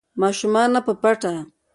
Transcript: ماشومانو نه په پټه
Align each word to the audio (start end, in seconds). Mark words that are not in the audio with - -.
ماشومانو 0.21 0.71
نه 0.75 0.81
په 0.87 0.93
پټه 1.01 1.31